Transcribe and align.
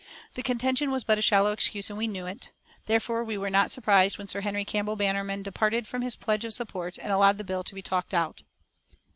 The 0.33 0.41
contention 0.41 0.89
was 0.89 1.03
but 1.03 1.19
a 1.19 1.21
shallow 1.21 1.51
excuse, 1.51 1.91
and 1.91 1.95
we 1.99 2.07
knew 2.07 2.25
it. 2.25 2.49
Therefore 2.87 3.23
we 3.23 3.37
were 3.37 3.51
not 3.51 3.69
surprised 3.69 4.17
when 4.17 4.27
Sir 4.27 4.41
Henry 4.41 4.65
Campbell 4.65 4.95
Bannerman 4.95 5.43
departed 5.43 5.85
from 5.85 6.01
his 6.01 6.15
pledge 6.15 6.43
of 6.43 6.55
support, 6.55 6.97
and 6.97 7.11
allowed 7.11 7.37
the 7.37 7.43
bill 7.43 7.63
to 7.63 7.75
be 7.75 7.83
talked 7.83 8.15
out. 8.15 8.41